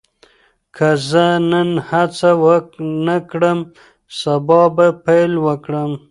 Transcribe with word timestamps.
که 0.75 0.89
زه 1.07 1.25
نن 1.49 1.71
هڅه 1.89 2.29
ونه 2.41 3.17
کړم، 3.29 3.59
سبا 4.19 4.61
به 4.75 4.87
پیل 5.05 5.31
وکړم. 5.45 5.91